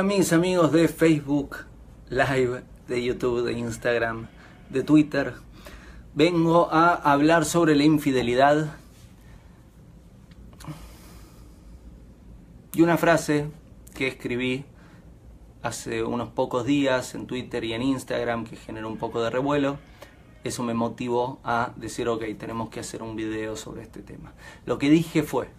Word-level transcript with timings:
Hola 0.00 0.16
mis 0.16 0.32
amigos 0.32 0.72
de 0.72 0.88
Facebook 0.88 1.58
Live, 2.08 2.62
de 2.88 3.04
YouTube, 3.04 3.44
de 3.44 3.52
Instagram, 3.52 4.28
de 4.70 4.82
Twitter. 4.82 5.34
Vengo 6.14 6.72
a 6.72 6.94
hablar 6.94 7.44
sobre 7.44 7.76
la 7.76 7.84
infidelidad 7.84 8.78
y 12.72 12.80
una 12.80 12.96
frase 12.96 13.50
que 13.94 14.08
escribí 14.08 14.64
hace 15.60 16.02
unos 16.02 16.30
pocos 16.30 16.64
días 16.64 17.14
en 17.14 17.26
Twitter 17.26 17.62
y 17.64 17.74
en 17.74 17.82
Instagram 17.82 18.46
que 18.46 18.56
generó 18.56 18.88
un 18.88 18.96
poco 18.96 19.22
de 19.22 19.28
revuelo. 19.28 19.76
Eso 20.44 20.62
me 20.62 20.72
motivó 20.72 21.40
a 21.44 21.72
decir, 21.76 22.08
ok, 22.08 22.24
tenemos 22.38 22.70
que 22.70 22.80
hacer 22.80 23.02
un 23.02 23.16
video 23.16 23.54
sobre 23.54 23.82
este 23.82 24.00
tema. 24.00 24.32
Lo 24.64 24.78
que 24.78 24.88
dije 24.88 25.22
fue, 25.22 25.50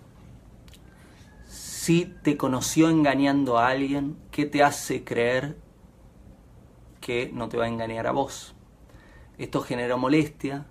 si 1.82 2.06
te 2.06 2.38
conoció 2.38 2.92
engañando 2.92 3.58
a 3.58 3.70
alguien, 3.70 4.16
¿qué 4.30 4.46
te 4.46 4.62
hace 4.62 5.04
creer 5.04 5.58
que 7.00 7.32
no 7.34 7.50
te 7.50 7.58
va 7.58 7.66
a 7.66 7.70
engañar 7.70 8.06
a 8.06 8.12
vos? 8.12 8.54
Esto 9.40 9.62
generó 9.62 9.98
molestia, 9.98 10.68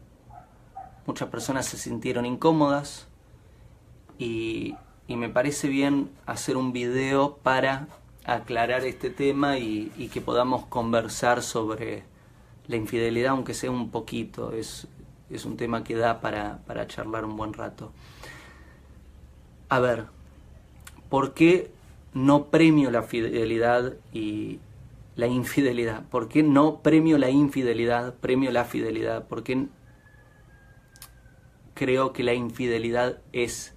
muchas 1.07 1.29
personas 1.29 1.67
se 1.67 1.79
sintieron 1.79 2.27
incómodas 2.27 3.09
y, 4.19 4.77
y 5.09 5.17
me 5.17 5.29
parece 5.29 5.67
bien 5.67 6.13
hacer 6.27 6.57
un 6.57 6.73
video 6.73 7.39
para 7.39 7.89
aclarar 8.25 8.85
este 8.85 9.11
tema 9.11 9.59
y, 9.59 9.91
y, 9.99 10.11
que 10.11 10.21
podamos 10.21 10.67
conversar 10.67 11.43
sobre 11.43 12.05
la 12.69 12.77
infidelidad, 12.77 13.33
aunque 13.33 13.55
sea 13.55 13.73
un 13.73 13.91
poquito, 13.91 14.53
es, 14.53 14.87
es 15.29 15.45
un 15.45 15.57
tema 15.57 15.83
que 15.83 15.97
da 15.97 16.21
para, 16.21 16.59
para 16.67 16.87
charlar 16.87 17.25
un 17.25 17.37
buen 17.37 17.53
rato. 17.53 17.91
A 19.69 19.81
ver, 19.81 20.20
¿por 21.11 21.35
qué 21.35 21.71
no 22.15 22.47
premio 22.47 22.91
la 22.91 23.03
fidelidad 23.03 23.95
y 24.13 24.61
la 25.17 25.27
infidelidad? 25.27 26.05
¿Por 26.09 26.29
qué 26.29 26.43
no 26.43 26.81
premio 26.81 27.19
la 27.19 27.29
infidelidad, 27.29 28.15
premio 28.15 28.51
la 28.51 28.65
fidelidad? 28.65 29.27
¿Por 29.29 29.43
qué 29.43 29.67
creo 31.75 32.13
que 32.13 32.23
la 32.23 32.33
infidelidad 32.33 33.19
es 33.33 33.75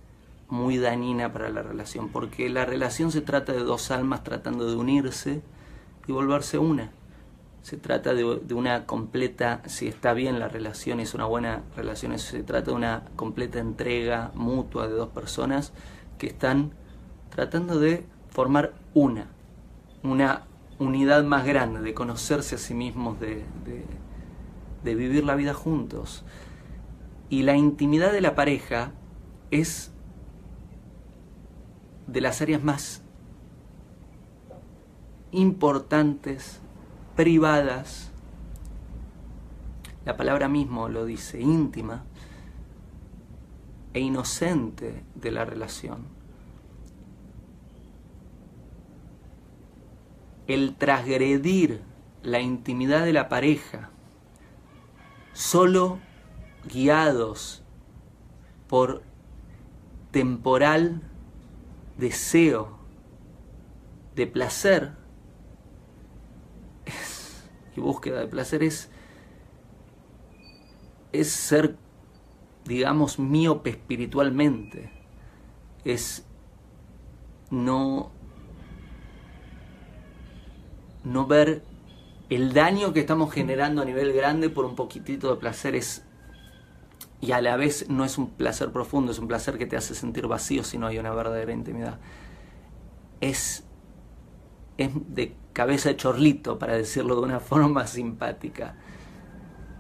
muy 0.48 0.78
dañina 0.78 1.34
para 1.34 1.50
la 1.50 1.64
relación? 1.64 2.10
Porque 2.10 2.50
la 2.50 2.66
relación 2.66 3.12
se 3.12 3.22
trata 3.22 3.52
de 3.52 3.60
dos 3.60 3.92
almas 3.92 4.24
tratando 4.24 4.70
de 4.70 4.76
unirse 4.76 5.42
y 6.08 6.12
volverse 6.12 6.60
una. 6.60 6.92
Se 7.64 7.78
trata 7.78 8.14
de, 8.14 8.42
de 8.44 8.54
una 8.54 8.86
completa, 8.86 9.62
si 9.68 9.88
está 9.88 10.14
bien 10.14 10.38
la 10.38 10.50
relación, 10.50 11.00
es 11.00 11.14
una 11.14 11.26
buena 11.26 11.64
relación, 11.78 12.18
se 12.20 12.44
trata 12.44 12.72
de 12.72 12.78
una 12.78 13.06
completa 13.16 13.60
entrega 13.60 14.32
mutua 14.36 14.88
de 14.88 14.96
dos 14.96 15.10
personas 15.10 15.72
que 16.18 16.28
están 16.28 16.74
tratando 17.34 17.80
de 17.80 18.06
formar 18.30 18.74
una, 18.94 19.26
una 20.04 20.44
unidad 20.78 21.24
más 21.24 21.46
grande, 21.46 21.82
de 21.82 21.96
conocerse 21.96 22.56
a 22.56 22.58
sí 22.60 22.76
mismos, 22.76 23.20
de, 23.20 23.44
de, 24.84 24.96
vivir 24.96 25.24
la 25.24 25.34
vida 25.34 25.56
juntos. 25.56 26.24
Y 27.30 27.42
la 27.42 27.56
intimidad 27.56 28.12
de 28.12 28.22
la 28.22 28.36
pareja 28.36 28.92
es 29.50 29.92
de 32.06 32.22
las 32.22 32.40
áreas 32.44 32.64
más 32.64 33.02
importantes, 35.32 36.60
privadas, 37.16 38.12
la 40.06 40.16
palabra 40.18 40.48
mismo 40.50 40.88
lo 40.88 41.06
dice, 41.06 41.42
íntima 41.42 42.04
e 43.94 44.02
inocente 44.02 45.04
de 45.16 45.32
la 45.32 45.46
relación. 45.46 46.23
El 50.54 50.76
transgredir 50.76 51.82
la 52.22 52.40
intimidad 52.40 53.04
de 53.06 53.14
la 53.14 53.30
pareja, 53.30 53.90
solo 55.34 56.00
guiados 56.66 57.64
por 58.68 59.04
temporal 60.12 61.02
deseo 61.98 62.78
de 64.16 64.28
placer 64.28 64.94
y 67.76 67.82
búsqueda 67.82 68.20
de 68.20 68.28
placer 68.28 68.64
es, 68.64 68.90
es 71.12 71.32
ser, 71.32 71.76
digamos, 72.66 73.20
miope 73.20 73.72
espiritualmente, 73.72 74.92
es 75.84 76.26
no 77.50 78.12
no 81.04 81.28
ver 81.28 81.64
el 82.30 82.54
daño 82.54 82.94
que 82.94 83.02
estamos 83.02 83.34
generando 83.34 83.82
a 83.82 83.86
nivel 83.86 84.14
grande 84.14 84.50
por 84.50 84.66
un 84.66 84.76
poquitito 84.76 85.30
de 85.30 85.40
placer 85.40 85.76
es 85.76 86.04
y 87.24 87.32
a 87.32 87.42
la 87.42 87.56
vez 87.56 87.90
no 87.90 88.04
es 88.04 88.18
un 88.18 88.32
placer 88.32 88.72
profundo, 88.74 89.14
es 89.14 89.20
un 89.20 89.30
placer 89.30 89.58
que 89.58 89.66
te 89.66 89.78
hace 89.78 89.96
sentir 89.96 90.28
vacío 90.28 90.62
si 90.66 90.78
no 90.78 90.88
hay 90.88 90.98
una 90.98 91.14
verdadera 91.14 91.54
intimidad. 91.54 91.98
Es, 93.22 93.64
es 94.78 94.90
de 95.08 95.34
cabeza 95.54 95.88
de 95.88 95.96
chorlito, 95.96 96.60
para 96.60 96.74
decirlo 96.74 97.16
de 97.16 97.22
una 97.22 97.40
forma 97.40 97.88
simpática. 97.88 98.76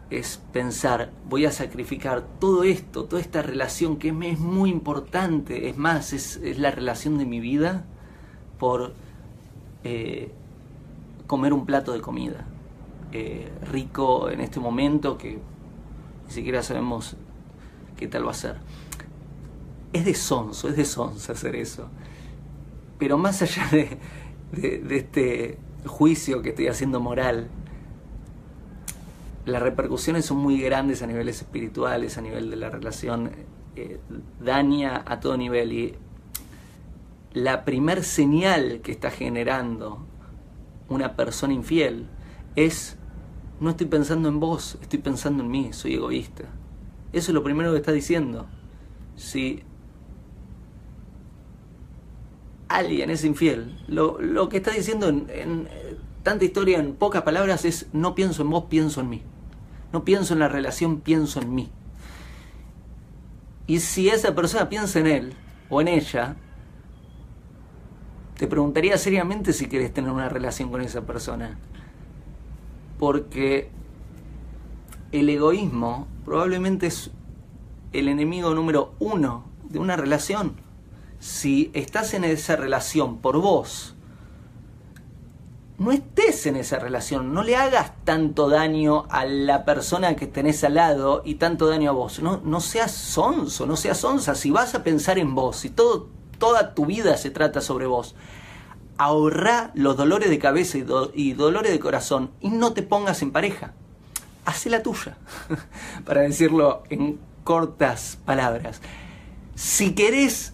Es 0.09 0.39
pensar, 0.53 1.11
voy 1.27 1.45
a 1.45 1.51
sacrificar 1.51 2.23
todo 2.39 2.63
esto, 2.63 3.05
toda 3.05 3.21
esta 3.21 3.41
relación 3.41 3.97
que 3.97 4.13
me 4.13 4.31
es 4.31 4.39
muy 4.39 4.69
importante, 4.69 5.67
es 5.67 5.75
más, 5.75 6.13
es, 6.13 6.37
es 6.37 6.57
la 6.57 6.71
relación 6.71 7.17
de 7.17 7.25
mi 7.25 7.41
vida, 7.41 7.83
por 8.57 8.93
eh, 9.83 10.31
comer 11.33 11.51
un 11.51 11.65
plato 11.65 11.93
de 11.93 11.99
comida 11.99 12.45
eh, 13.11 13.51
rico 13.71 14.29
en 14.29 14.39
este 14.39 14.59
momento 14.59 15.17
que 15.17 15.39
ni 16.27 16.31
siquiera 16.31 16.61
sabemos 16.61 17.15
qué 17.97 18.07
tal 18.07 18.27
va 18.27 18.29
a 18.29 18.35
ser. 18.35 18.57
Es 19.93 20.05
de 20.05 20.13
sonso, 20.13 20.69
es 20.69 20.75
de 20.75 20.85
sonso 20.85 21.31
hacer 21.31 21.55
eso. 21.55 21.89
Pero 22.99 23.17
más 23.17 23.41
allá 23.41 23.67
de, 23.71 23.97
de, 24.77 24.95
este 24.95 25.57
juicio 25.87 26.43
que 26.43 26.49
estoy 26.49 26.67
haciendo 26.67 26.99
moral, 26.99 27.47
las 29.47 29.63
repercusiones 29.63 30.25
son 30.25 30.37
muy 30.37 30.61
grandes 30.61 31.01
a 31.01 31.07
niveles 31.07 31.37
espirituales, 31.37 32.19
a 32.19 32.21
nivel 32.21 32.51
de 32.51 32.57
la 32.57 32.69
relación, 32.69 33.31
eh, 33.75 33.99
daña 34.39 35.03
a 35.07 35.19
todo 35.19 35.35
nivel 35.35 35.73
y 35.73 35.95
la 37.33 37.65
primer 37.65 38.03
señal 38.03 38.81
que 38.83 38.91
está 38.91 39.09
generando 39.09 40.05
una 40.93 41.15
persona 41.15 41.53
infiel 41.53 42.07
es, 42.55 42.97
no 43.59 43.71
estoy 43.71 43.87
pensando 43.87 44.29
en 44.29 44.39
vos, 44.39 44.77
estoy 44.81 44.99
pensando 44.99 45.43
en 45.43 45.51
mí, 45.51 45.73
soy 45.73 45.95
egoísta. 45.95 46.43
Eso 47.11 47.31
es 47.31 47.35
lo 47.35 47.43
primero 47.43 47.71
que 47.71 47.77
está 47.77 47.91
diciendo. 47.91 48.47
Si 49.15 49.63
alguien 52.67 53.09
es 53.09 53.23
infiel, 53.23 53.79
lo, 53.87 54.19
lo 54.19 54.49
que 54.49 54.57
está 54.57 54.71
diciendo 54.71 55.07
en, 55.07 55.27
en 55.29 55.67
tanta 56.23 56.45
historia, 56.45 56.79
en 56.79 56.95
pocas 56.95 57.21
palabras, 57.21 57.65
es 57.65 57.87
no 57.93 58.15
pienso 58.15 58.41
en 58.41 58.49
vos, 58.49 58.65
pienso 58.69 59.01
en 59.01 59.09
mí. 59.09 59.21
No 59.91 60.03
pienso 60.03 60.33
en 60.33 60.39
la 60.39 60.47
relación, 60.47 61.01
pienso 61.01 61.39
en 61.39 61.53
mí. 61.53 61.69
Y 63.67 63.79
si 63.79 64.09
esa 64.09 64.33
persona 64.33 64.69
piensa 64.69 64.99
en 64.99 65.07
él 65.07 65.33
o 65.69 65.81
en 65.81 65.87
ella, 65.87 66.35
te 68.37 68.47
preguntaría 68.47 68.97
seriamente 68.97 69.53
si 69.53 69.67
querés 69.67 69.93
tener 69.93 70.11
una 70.11 70.29
relación 70.29 70.69
con 70.71 70.81
esa 70.81 71.01
persona. 71.01 71.57
Porque 72.99 73.69
el 75.11 75.29
egoísmo 75.29 76.07
probablemente 76.25 76.87
es 76.87 77.11
el 77.91 78.07
enemigo 78.07 78.53
número 78.55 78.93
uno 78.99 79.45
de 79.69 79.79
una 79.79 79.95
relación. 79.95 80.55
Si 81.19 81.71
estás 81.73 82.13
en 82.13 82.23
esa 82.23 82.55
relación 82.55 83.17
por 83.19 83.39
vos, 83.39 83.95
no 85.77 85.91
estés 85.91 86.45
en 86.45 86.55
esa 86.55 86.79
relación, 86.79 87.33
no 87.33 87.43
le 87.43 87.55
hagas 87.55 87.93
tanto 88.03 88.49
daño 88.49 89.05
a 89.09 89.25
la 89.25 89.65
persona 89.65 90.15
que 90.15 90.27
tenés 90.27 90.63
al 90.63 90.75
lado 90.75 91.21
y 91.25 91.35
tanto 91.35 91.67
daño 91.67 91.91
a 91.91 91.93
vos. 91.93 92.21
No, 92.21 92.41
no 92.43 92.61
seas 92.61 92.91
sonso, 92.91 93.65
no 93.65 93.75
seas 93.75 93.99
sonsa. 93.99 94.35
Si 94.35 94.51
vas 94.51 94.75
a 94.75 94.83
pensar 94.83 95.17
en 95.17 95.35
vos, 95.35 95.57
si 95.57 95.69
todo 95.69 96.09
toda 96.37 96.73
tu 96.73 96.85
vida 96.85 97.17
se 97.17 97.31
trata 97.31 97.61
sobre 97.61 97.85
vos. 97.85 98.15
Ahorra 98.97 99.71
los 99.73 99.97
dolores 99.97 100.29
de 100.29 100.39
cabeza 100.39 100.77
y, 100.77 100.81
do 100.81 101.11
y 101.13 101.33
dolores 101.33 101.71
de 101.71 101.79
corazón 101.79 102.31
y 102.41 102.49
no 102.49 102.73
te 102.73 102.83
pongas 102.83 103.21
en 103.21 103.31
pareja. 103.31 103.73
Hacé 104.45 104.69
la 104.69 104.83
tuya, 104.83 105.17
para 106.05 106.21
decirlo 106.21 106.83
en 106.89 107.19
cortas 107.43 108.17
palabras. 108.25 108.81
Si 109.55 109.93
querés 109.93 110.53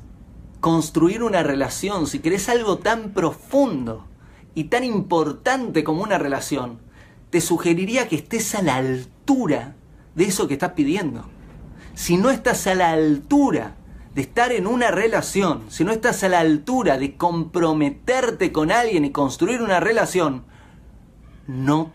construir 0.60 1.24
una 1.24 1.44
relación, 1.44 2.08
si 2.08 2.20
querés 2.20 2.50
algo 2.50 2.78
tan 2.78 3.12
profundo 3.12 4.06
y 4.56 4.66
tan 4.66 4.84
importante 4.84 5.84
como 5.84 6.04
una 6.04 6.18
relación, 6.18 6.80
te 7.30 7.42
sugeriría 7.42 8.08
que 8.08 8.18
estés 8.18 8.56
a 8.56 8.62
la 8.62 8.76
altura 8.76 9.76
de 10.16 10.26
eso 10.26 10.48
que 10.48 10.56
estás 10.56 10.74
pidiendo. 10.74 11.26
Si 11.96 12.18
no 12.18 12.30
estás 12.30 12.66
a 12.68 12.76
la 12.76 12.92
altura 12.92 13.76
de 14.16 14.22
estar 14.22 14.52
en 14.52 14.68
una 14.68 14.92
relación, 14.92 15.64
si 15.70 15.84
no 15.84 15.92
estás 15.92 16.24
a 16.24 16.30
la 16.30 16.40
altura 16.40 16.98
de 16.98 17.16
comprometerte 17.16 18.52
con 18.52 18.72
alguien 18.72 19.06
y 19.06 19.12
construir 19.12 19.62
una 19.62 19.80
relación, 19.80 20.44
no 21.48 21.92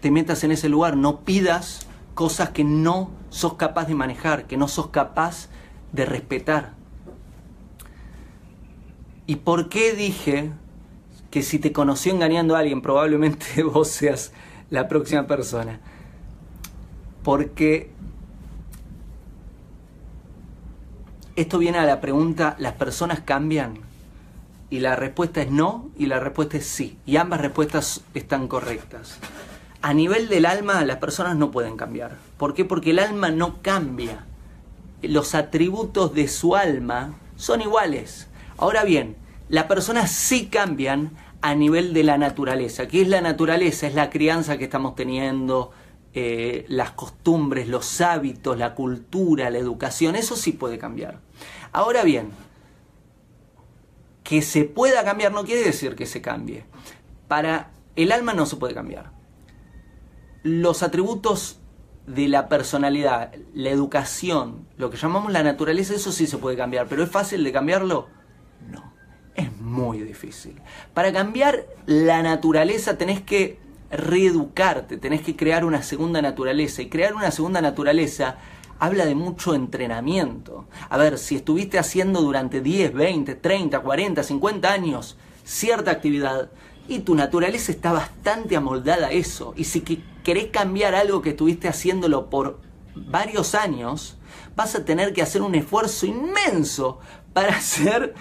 te 0.00 0.10
metas 0.10 0.44
en 0.44 0.52
ese 0.52 0.68
lugar, 0.68 0.96
no 0.96 1.20
pidas 1.20 1.86
cosas 2.14 2.50
que 2.50 2.64
no 2.64 3.10
sos 3.28 3.54
capaz 3.54 3.86
de 3.86 3.94
manejar, 3.94 4.46
que 4.46 4.56
no 4.56 4.68
sos 4.68 4.88
capaz 4.88 5.48
de 5.92 6.06
respetar. 6.06 6.74
¿Y 9.26 9.36
por 9.36 9.68
qué 9.68 9.92
dije 9.92 10.52
que 11.30 11.42
si 11.42 11.58
te 11.58 11.72
conoció 11.72 12.12
engañando 12.12 12.56
a 12.56 12.60
alguien, 12.60 12.80
probablemente 12.80 13.62
vos 13.62 13.88
seas 13.88 14.32
la 14.70 14.88
próxima 14.88 15.26
persona? 15.26 15.80
Porque 17.22 17.90
esto 21.36 21.58
viene 21.58 21.78
a 21.78 21.84
la 21.84 22.00
pregunta, 22.00 22.56
¿las 22.58 22.72
personas 22.72 23.20
cambian? 23.20 23.78
Y 24.70 24.80
la 24.80 24.96
respuesta 24.96 25.42
es 25.42 25.50
no 25.50 25.90
y 25.96 26.06
la 26.06 26.18
respuesta 26.18 26.56
es 26.56 26.66
sí. 26.66 26.96
Y 27.06 27.16
ambas 27.16 27.40
respuestas 27.40 28.02
están 28.14 28.48
correctas. 28.48 29.18
A 29.82 29.94
nivel 29.94 30.28
del 30.28 30.46
alma, 30.46 30.84
las 30.84 30.96
personas 30.96 31.36
no 31.36 31.50
pueden 31.50 31.76
cambiar. 31.76 32.16
¿Por 32.38 32.54
qué? 32.54 32.64
Porque 32.64 32.90
el 32.90 32.98
alma 32.98 33.30
no 33.30 33.62
cambia. 33.62 34.24
Los 35.02 35.34
atributos 35.34 36.14
de 36.14 36.26
su 36.26 36.56
alma 36.56 37.14
son 37.36 37.60
iguales. 37.60 38.26
Ahora 38.56 38.82
bien, 38.82 39.14
las 39.48 39.64
personas 39.64 40.10
sí 40.10 40.46
cambian 40.46 41.12
a 41.42 41.54
nivel 41.54 41.92
de 41.92 42.02
la 42.02 42.18
naturaleza. 42.18 42.88
¿Qué 42.88 43.02
es 43.02 43.08
la 43.08 43.20
naturaleza? 43.20 43.86
Es 43.86 43.94
la 43.94 44.10
crianza 44.10 44.58
que 44.58 44.64
estamos 44.64 44.96
teniendo, 44.96 45.70
eh, 46.18 46.64
las 46.68 46.92
costumbres, 46.92 47.68
los 47.68 48.00
hábitos, 48.00 48.56
la 48.56 48.74
cultura, 48.74 49.50
la 49.50 49.58
educación, 49.58 50.16
eso 50.16 50.34
sí 50.34 50.52
puede 50.52 50.78
cambiar. 50.78 51.20
Ahora 51.72 52.04
bien, 52.04 52.30
que 54.24 54.40
se 54.40 54.64
pueda 54.64 55.04
cambiar 55.04 55.32
no 55.32 55.44
quiere 55.44 55.62
decir 55.62 55.94
que 55.94 56.06
se 56.06 56.22
cambie. 56.22 56.64
Para 57.28 57.70
el 57.96 58.12
alma 58.12 58.32
no 58.32 58.46
se 58.46 58.56
puede 58.56 58.72
cambiar. 58.72 59.12
Los 60.42 60.82
atributos 60.82 61.58
de 62.06 62.28
la 62.28 62.48
personalidad, 62.48 63.34
la 63.52 63.68
educación, 63.68 64.66
lo 64.78 64.88
que 64.88 64.96
llamamos 64.96 65.30
la 65.30 65.42
naturaleza, 65.42 65.92
eso 65.92 66.12
sí 66.12 66.26
se 66.26 66.38
puede 66.38 66.56
cambiar, 66.56 66.86
pero 66.88 67.02
¿es 67.02 67.10
fácil 67.10 67.44
de 67.44 67.52
cambiarlo? 67.52 68.08
No, 68.70 68.90
es 69.34 69.54
muy 69.58 70.00
difícil. 70.00 70.62
Para 70.94 71.12
cambiar 71.12 71.66
la 71.84 72.22
naturaleza 72.22 72.96
tenés 72.96 73.20
que 73.20 73.65
reeducarte, 73.90 74.96
tenés 74.96 75.22
que 75.22 75.36
crear 75.36 75.64
una 75.64 75.82
segunda 75.82 76.22
naturaleza. 76.22 76.82
Y 76.82 76.88
crear 76.88 77.14
una 77.14 77.30
segunda 77.30 77.60
naturaleza 77.60 78.36
habla 78.78 79.06
de 79.06 79.14
mucho 79.14 79.54
entrenamiento. 79.54 80.66
A 80.88 80.96
ver, 80.96 81.18
si 81.18 81.36
estuviste 81.36 81.78
haciendo 81.78 82.20
durante 82.20 82.60
10, 82.60 82.92
20, 82.92 83.34
30, 83.36 83.80
40, 83.80 84.22
50 84.22 84.72
años 84.72 85.16
cierta 85.44 85.92
actividad 85.92 86.50
y 86.88 87.00
tu 87.00 87.14
naturaleza 87.14 87.72
está 87.72 87.92
bastante 87.92 88.56
amoldada 88.56 89.08
a 89.08 89.12
eso, 89.12 89.54
y 89.56 89.64
si 89.64 89.80
querés 90.22 90.46
cambiar 90.46 90.94
algo 90.94 91.22
que 91.22 91.30
estuviste 91.30 91.68
haciéndolo 91.68 92.30
por 92.30 92.60
varios 92.94 93.54
años, 93.54 94.18
vas 94.54 94.74
a 94.74 94.84
tener 94.84 95.12
que 95.12 95.22
hacer 95.22 95.42
un 95.42 95.54
esfuerzo 95.54 96.06
inmenso 96.06 97.00
para 97.32 97.56
hacer 97.56 98.14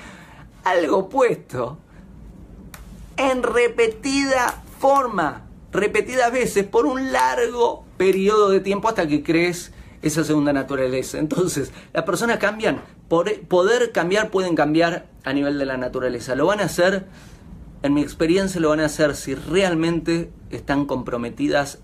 algo 0.63 0.97
opuesto 0.97 1.77
en 3.17 3.43
repetida 3.43 4.61
forma 4.79 5.44
repetidas 5.75 6.31
veces 6.31 6.65
por 6.65 6.85
un 6.85 7.11
largo 7.11 7.85
periodo 7.97 8.49
de 8.49 8.59
tiempo 8.59 8.87
hasta 8.87 9.07
que 9.07 9.23
crees 9.23 9.71
esa 10.01 10.23
segunda 10.23 10.53
naturaleza. 10.53 11.17
Entonces, 11.17 11.71
las 11.93 12.03
personas 12.03 12.37
cambian, 12.37 12.81
por 13.07 13.31
poder 13.41 13.91
cambiar 13.91 14.31
pueden 14.31 14.55
cambiar 14.55 15.07
a 15.23 15.33
nivel 15.33 15.57
de 15.57 15.65
la 15.65 15.77
naturaleza. 15.77 16.35
Lo 16.35 16.45
van 16.45 16.59
a 16.59 16.65
hacer, 16.65 17.05
en 17.83 17.93
mi 17.93 18.01
experiencia 18.01 18.61
lo 18.61 18.69
van 18.69 18.79
a 18.79 18.85
hacer 18.85 19.15
si 19.15 19.35
realmente 19.35 20.31
están 20.49 20.85
comprometidas 20.85 21.79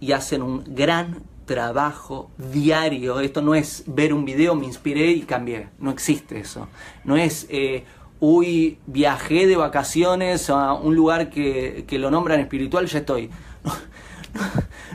y 0.00 0.12
hacen 0.12 0.42
un 0.42 0.64
gran 0.74 1.22
trabajo 1.46 2.30
diario. 2.38 3.20
Esto 3.20 3.42
no 3.42 3.54
es 3.54 3.84
ver 3.86 4.14
un 4.14 4.24
video, 4.24 4.54
me 4.54 4.66
inspiré 4.66 5.10
y 5.10 5.22
cambié. 5.22 5.68
No 5.78 5.90
existe 5.90 6.38
eso. 6.38 6.68
No 7.04 7.16
es 7.16 7.46
eh, 7.50 7.84
uy, 8.20 8.78
viajé 8.86 9.46
de 9.46 9.56
vacaciones 9.56 10.50
a 10.50 10.74
un 10.74 10.94
lugar 10.94 11.30
que, 11.30 11.86
lo 11.92 12.10
nombran 12.10 12.40
espiritual, 12.40 12.86
ya 12.86 12.98
estoy. 12.98 13.30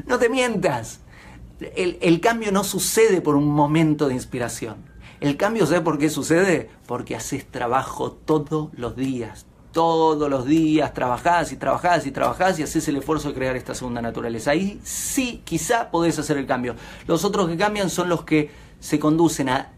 No, 0.08 0.20
te 0.20 0.30
mientas. 0.30 1.00
El, 1.60 1.98
el, 2.02 2.20
cambio 2.20 2.52
no 2.52 2.64
sucede 2.64 3.22
por 3.22 3.36
un 3.36 3.48
momento 3.48 4.08
de 4.08 4.14
inspiración. 4.14 4.76
El 5.22 5.38
cambio, 5.38 5.66
¿sabes 5.66 5.82
por 5.82 5.98
qué 5.98 6.10
sucede? 6.10 6.70
Porque 6.86 7.16
haces 7.16 7.46
trabajo 7.50 8.12
todos 8.12 8.70
los 8.74 8.96
días. 8.96 9.46
Todos 9.72 10.30
los 10.30 10.46
días 10.46 10.94
trabajás 10.94 11.52
y 11.54 11.58
trabajás 11.58 12.06
y 12.06 12.12
trabajás 12.12 12.60
y 12.60 12.64
haces 12.64 12.88
el 12.88 12.98
esfuerzo 12.98 13.30
de 13.30 13.36
crear 13.36 13.56
esta 13.56 13.74
segunda 13.74 14.02
naturaleza. 14.02 14.52
Ahí 14.52 14.80
sí, 14.84 15.42
quizá 15.46 15.92
podés 15.92 16.20
hacer 16.20 16.38
el 16.38 16.46
cambio. 16.46 16.76
Los 17.08 17.24
otros 17.24 17.48
que 17.48 17.58
cambian 17.58 17.90
son 17.90 18.10
los 18.10 18.24
que 18.24 18.52
se 18.80 19.00
conducen 19.00 19.50
a 19.50 19.75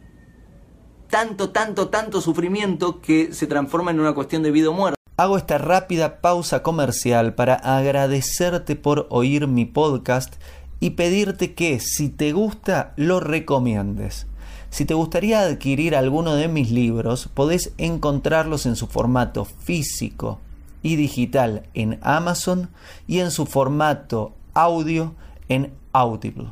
tanto, 1.09 1.50
tanto, 1.50 1.89
tanto 1.89 2.21
sufrimiento 2.21 3.01
que 3.01 3.33
se 3.33 3.48
transforma 3.48 3.92
en 3.92 4.00
una 4.00 4.13
cuestión 4.13 4.44
de 4.44 4.51
vida 4.51 4.69
o 4.69 4.74
muerte. 4.74 4.98
Hago 5.18 5.38
esta 5.38 5.57
rápida 5.57 6.21
pausa 6.21 6.62
comercial 6.62 7.33
para 7.33 7.56
agradecerte 7.56 8.75
por 8.75 9.07
oír 9.09 9.48
mi 9.48 9.65
podcast 9.65 10.36
y 10.80 10.92
pedirte 10.92 11.54
que 11.56 11.80
si 11.80 12.09
te 12.09 12.33
gusta 12.33 12.94
lo 12.98 13.19
recomiendes. 13.19 14.27
Si 14.69 14.86
te 14.86 14.94
gustaría 14.94 15.42
adquirir 15.42 15.95
alguno 15.95 16.36
de 16.36 16.48
mis 16.48 16.69
libros, 16.69 17.30
podés 17.33 17.71
encontrarlos 17.77 18.65
en 18.65 18.75
su 18.75 18.88
formato 18.88 19.45
físico 19.45 20.39
y 20.83 20.98
digital 20.98 21.63
en 21.74 22.00
Amazon 22.03 22.69
y 23.07 23.19
en 23.19 23.31
su 23.31 23.45
formato 23.45 24.33
audio 24.53 25.15
en 25.50 25.74
Audible. 25.94 26.51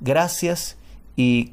Gracias 0.00 0.76
y 1.16 1.52